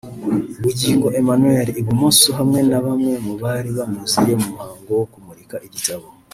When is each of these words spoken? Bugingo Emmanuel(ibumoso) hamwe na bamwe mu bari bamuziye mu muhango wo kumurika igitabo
Bugingo 0.63 1.07
Emmanuel(ibumoso) 1.19 2.29
hamwe 2.39 2.59
na 2.69 2.79
bamwe 2.85 3.13
mu 3.25 3.33
bari 3.41 3.69
bamuziye 3.77 4.33
mu 4.41 4.47
muhango 4.55 4.91
wo 4.99 5.05
kumurika 5.11 5.55
igitabo 5.67 6.07